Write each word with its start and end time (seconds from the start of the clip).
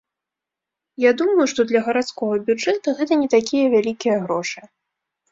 Я 1.01 1.09
думаю, 1.19 1.43
што 1.51 1.65
для 1.71 1.81
гарадскога 1.87 2.39
бюджэта 2.47 2.93
гэта 3.01 3.13
не 3.21 3.27
такія 3.35 3.65
вялікія 3.75 4.15
грошы. 4.23 4.65